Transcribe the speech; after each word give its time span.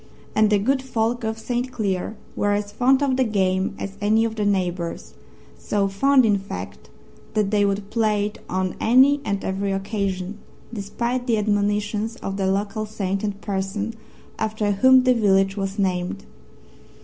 And 0.33 0.49
the 0.49 0.57
good 0.57 0.81
folk 0.81 1.23
of 1.23 1.37
St. 1.37 1.71
Cleer 1.71 2.17
were 2.35 2.53
as 2.53 2.71
fond 2.71 3.03
of 3.03 3.17
the 3.17 3.23
game 3.23 3.75
as 3.77 3.99
any 4.01 4.25
of 4.25 4.35
their 4.35 4.47
neighbours 4.47 5.13
so 5.59 5.87
fond, 5.87 6.25
in 6.25 6.39
fact, 6.39 6.89
that 7.35 7.51
they 7.51 7.63
would 7.65 7.91
play 7.91 8.25
it 8.25 8.39
on 8.49 8.75
any 8.79 9.21
and 9.23 9.43
every 9.43 9.71
occasion, 9.71 10.39
despite 10.73 11.27
the 11.27 11.37
admonitions 11.37 12.15
of 12.15 12.37
their 12.37 12.47
local 12.49 12.87
saint 12.87 13.23
and 13.23 13.39
parson, 13.41 13.93
after 14.39 14.71
whom 14.71 15.03
the 15.03 15.13
village 15.13 15.55
was 15.55 15.77
named. 15.77 16.25